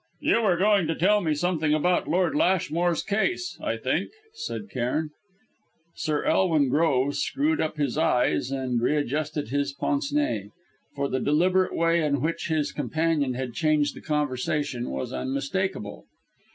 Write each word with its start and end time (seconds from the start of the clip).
"You 0.21 0.41
were 0.41 0.57
going 0.57 0.87
to 0.87 0.95
tell 0.95 1.21
me 1.21 1.35
something 1.35 1.75
about 1.75 2.07
Lord 2.07 2.33
Lashmore's 2.33 3.03
case, 3.03 3.55
I 3.61 3.77
think?" 3.77 4.09
said 4.33 4.67
Cairn. 4.71 5.11
Sir 5.93 6.23
Elwin 6.23 6.69
Groves 6.69 7.19
screwed 7.19 7.61
up 7.61 7.77
his 7.77 7.99
eyes 7.99 8.49
and 8.49 8.81
readjusted 8.81 9.49
his 9.49 9.73
pince 9.73 10.11
nez, 10.11 10.49
for 10.95 11.07
the 11.07 11.19
deliberate 11.19 11.75
way 11.75 12.01
in 12.01 12.19
which 12.19 12.47
his 12.47 12.71
companion 12.71 13.35
had 13.35 13.53
changed 13.53 13.93
the 13.95 14.01
conversation 14.01 14.89
was 14.89 15.13
unmistakable. 15.13 16.05